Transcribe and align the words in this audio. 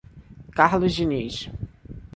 Carlos 0.55 0.95
Dinis 0.97 1.45